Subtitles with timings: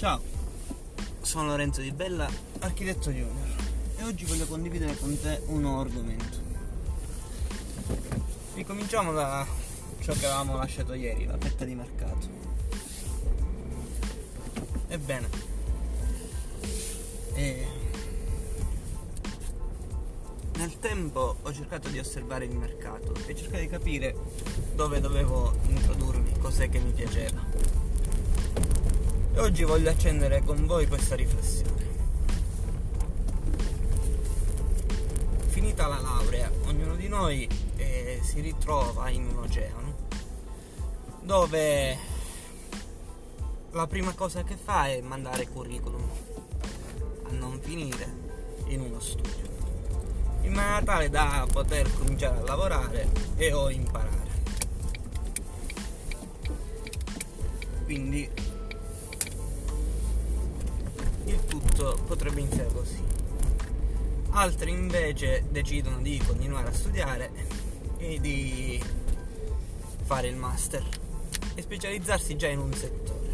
[0.00, 0.18] Ciao,
[1.20, 2.26] sono Lorenzo Di Bella,
[2.60, 3.48] architetto junior
[3.98, 6.38] e oggi voglio condividere con te un nuovo argomento.
[8.54, 9.46] Ricominciamo da
[9.98, 12.28] ciò che avevamo lasciato ieri, la fetta di mercato.
[14.88, 15.28] Ebbene,
[17.34, 17.66] e
[20.54, 24.16] nel tempo ho cercato di osservare il mercato e cercare di capire
[24.74, 27.79] dove dovevo introdurmi, cos'è che mi piaceva.
[29.32, 31.88] E oggi voglio accendere con voi questa riflessione.
[35.48, 39.94] Finita la laurea, ognuno di noi eh, si ritrova in un oceano
[41.22, 41.96] dove
[43.72, 46.08] la prima cosa che fa è mandare curriculum
[47.24, 48.28] a non finire
[48.66, 49.48] in uno studio
[50.42, 54.18] in maniera tale da poter cominciare a lavorare e o imparare.
[57.84, 58.28] Quindi
[61.80, 63.02] tutto potrebbe iniziare così.
[64.32, 67.30] Altri invece decidono di continuare a studiare
[67.96, 68.82] e di
[70.04, 70.86] fare il master
[71.54, 73.28] e specializzarsi già in un settore.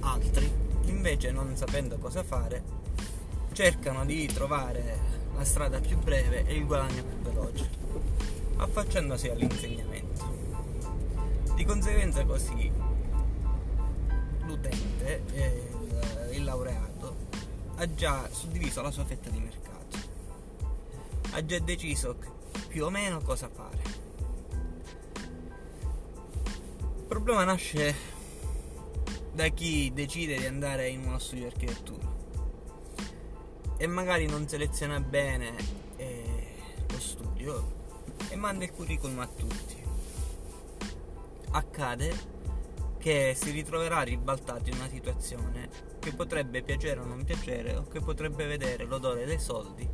[0.00, 0.50] Altri
[0.84, 2.82] invece non sapendo cosa fare
[3.52, 7.68] cercano di trovare la strada più breve e il guadagno più veloce,
[8.56, 10.32] affacciandosi all'insegnamento.
[11.54, 12.70] Di conseguenza così
[14.46, 15.73] l'utente, il,
[16.34, 17.16] il laureato,
[17.76, 19.98] ha già suddiviso la sua fetta di mercato,
[21.32, 22.16] ha già deciso
[22.68, 23.82] più o meno cosa fare.
[26.98, 27.94] Il problema nasce
[29.32, 32.12] da chi decide di andare in uno studio di architettura
[33.76, 35.54] e magari non seleziona bene
[35.96, 36.54] eh,
[36.88, 37.72] lo studio
[38.28, 39.82] e manda il curriculum a tutti.
[41.50, 42.12] Accade
[43.04, 45.68] che si ritroverà ribaltato in una situazione
[45.98, 49.86] che potrebbe piacere o non piacere o che potrebbe vedere l'odore dei soldi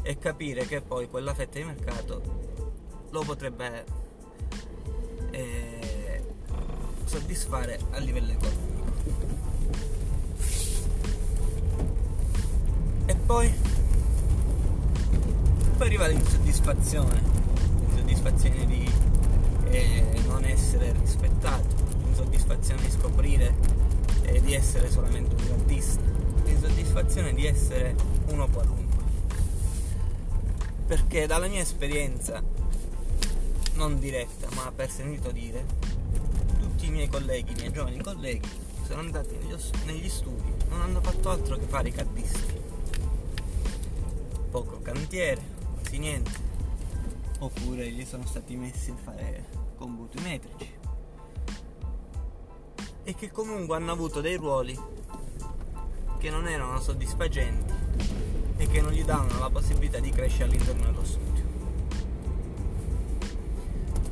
[0.00, 2.22] e capire che poi quella fetta di mercato
[3.10, 3.84] lo potrebbe
[5.32, 6.24] eh,
[7.04, 8.92] soddisfare a livello economico.
[13.04, 13.52] E poi,
[15.76, 17.20] poi arriva l'insoddisfazione,
[17.80, 18.90] l'insoddisfazione di
[19.68, 21.79] eh, non essere rispettato,
[22.20, 23.54] l'insoddisfazione di scoprire
[24.24, 26.02] eh, di essere solamente un artista,
[26.44, 27.94] l'insoddisfazione di essere
[28.28, 29.02] uno qualunque.
[30.86, 32.42] Perché dalla mia esperienza,
[33.74, 35.64] non diretta, ma per sentito dire,
[36.58, 38.48] tutti i miei colleghi, i miei giovani colleghi,
[38.84, 39.36] sono andati
[39.86, 42.58] negli studi, non hanno fatto altro che fare i caddisti
[44.50, 45.40] poco cantiere,
[45.78, 46.32] quasi niente,
[47.38, 50.79] oppure gli sono stati messi a fare combuti metrici
[53.10, 54.78] e che comunque hanno avuto dei ruoli
[56.18, 57.74] che non erano soddisfacenti
[58.56, 61.44] e che non gli davano la possibilità di crescere all'interno dello studio.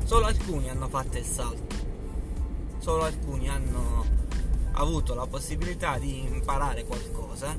[0.02, 1.76] Solo alcuni hanno fatto il salto,
[2.78, 4.04] solo alcuni hanno
[4.72, 7.54] avuto la possibilità di imparare qualcosa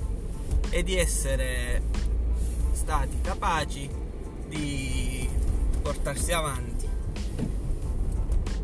[0.69, 1.81] e di essere
[2.73, 3.89] stati capaci
[4.45, 5.29] di
[5.81, 6.88] portarsi avanti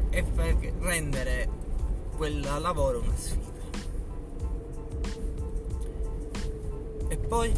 [0.09, 1.63] e per rendere
[2.16, 3.44] quel lavoro una sfida.
[7.08, 7.53] E poi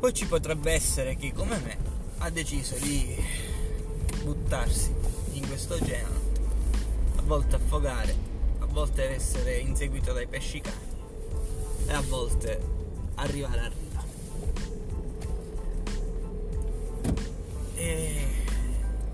[0.00, 1.76] poi ci potrebbe essere chi come me
[2.18, 3.14] ha deciso di
[4.22, 4.94] buttarsi
[5.32, 6.14] in questo oceano,
[7.16, 8.14] a volte affogare,
[8.60, 10.88] a volte essere inseguito dai pesci cani
[11.86, 12.60] e a volte
[13.16, 14.04] arrivare a riva.
[17.74, 18.26] E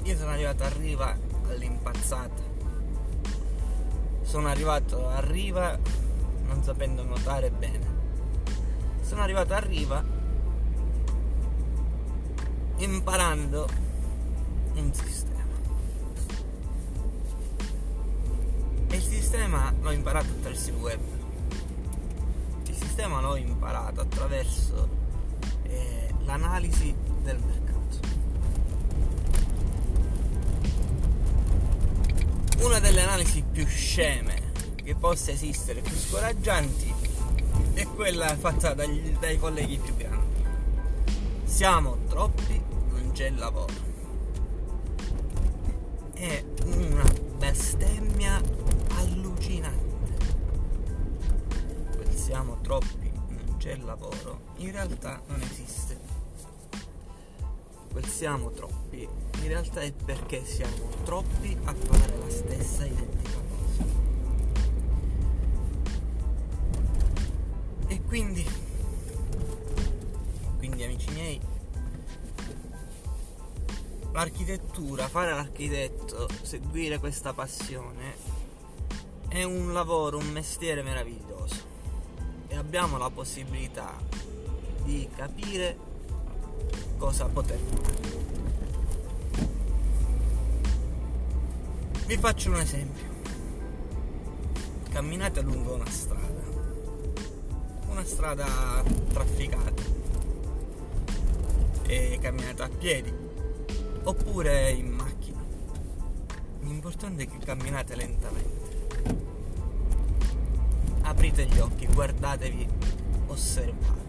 [0.04, 2.42] io sono arrivato a riva all'impazzata.
[4.22, 5.78] Sono arrivato a riva
[6.46, 7.94] non sapendo nuotare bene.
[9.02, 10.04] Sono arrivato a riva
[12.76, 13.68] imparando
[14.74, 15.34] un sistema.
[18.88, 21.16] E il sistema l'ho imparato attraverso il web
[22.96, 24.88] sistema l'ho imparato attraverso
[25.64, 27.65] eh, l'analisi del mercato.
[32.58, 36.94] Una delle analisi più sceme che possa esistere, più scoraggianti,
[37.74, 40.44] è quella fatta dagli, dai colleghi più grandi.
[41.44, 43.84] Siamo troppi, non c'è lavoro.
[46.14, 47.04] È una
[47.38, 48.40] bestemmia
[48.96, 49.86] allucinante
[52.26, 56.15] siamo troppi, non c'è lavoro, in realtà non esiste
[57.96, 59.08] quel siamo troppi,
[59.40, 63.84] in realtà è perché siamo troppi a fare la stessa identica cosa.
[67.86, 68.46] E quindi,
[70.58, 71.40] quindi amici miei,
[74.12, 78.14] l'architettura, fare l'architetto, seguire questa passione,
[79.28, 81.64] è un lavoro, un mestiere meraviglioso
[82.48, 83.96] e abbiamo la possibilità
[84.84, 85.94] di capire
[86.98, 87.94] cosa poter fare?
[92.06, 93.04] Vi faccio un esempio.
[94.90, 96.42] Camminate lungo una strada.
[97.88, 98.46] Una strada
[99.08, 99.82] trafficata.
[101.86, 103.12] E camminate a piedi.
[104.04, 105.44] Oppure in macchina.
[106.60, 108.64] L'importante è che camminate lentamente.
[111.02, 112.68] Aprite gli occhi guardatevi
[113.26, 114.05] osservate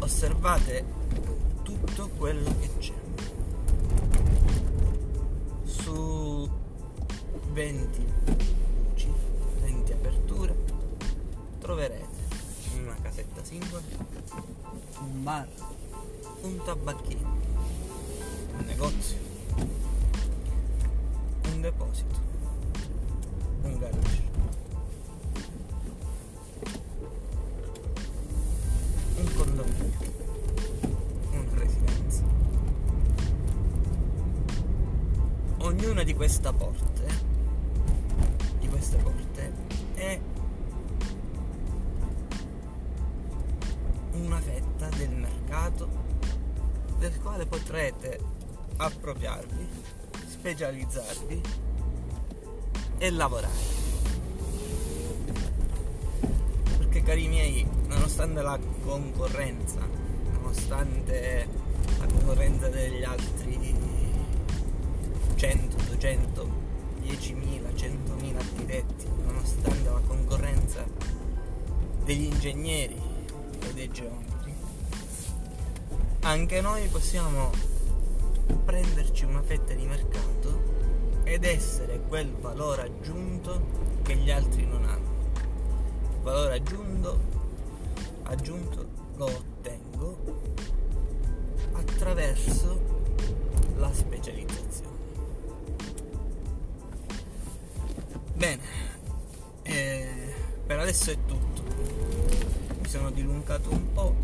[0.00, 0.84] osservate
[1.62, 2.94] tutto quello che c'è.
[5.64, 6.48] Su
[7.52, 8.10] 20
[11.70, 12.18] troverete
[12.74, 13.80] in una casetta singola
[14.98, 15.46] un bar,
[16.42, 17.36] un tabacchino,
[18.58, 19.16] un negozio,
[21.44, 22.18] un deposito,
[36.20, 37.06] Queste porte,
[38.58, 39.52] di queste porte,
[39.94, 40.20] è
[44.12, 45.88] una fetta del mercato
[46.98, 48.20] del quale potrete
[48.76, 49.66] appropriarvi,
[50.26, 51.40] specializzarvi
[52.98, 53.78] e lavorare.
[56.76, 59.80] Perché cari miei, nonostante la concorrenza,
[60.32, 61.48] nonostante
[61.98, 63.74] la concorrenza degli altri
[65.36, 66.48] 100, 200,
[67.02, 70.82] 10.000, 100.000 architetti, nonostante la concorrenza
[72.04, 72.96] degli ingegneri,
[73.60, 74.54] e dei geometri,
[76.20, 77.50] anche noi possiamo
[78.64, 80.62] prenderci una fetta di mercato
[81.24, 85.08] ed essere quel valore aggiunto che gli altri non hanno.
[85.34, 87.18] Il valore aggiunto,
[88.22, 88.86] aggiunto
[89.16, 90.16] lo ottengo
[91.72, 92.80] attraverso
[93.76, 94.99] la specializzazione.
[98.40, 98.62] Bene,
[99.64, 100.34] eh,
[100.66, 101.60] per adesso è tutto
[102.88, 104.14] sono dilungato un po'.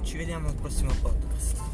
[0.00, 1.65] Ci vediamo al prossimo podcast.